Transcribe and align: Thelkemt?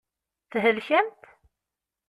Thelkemt? 0.51 1.23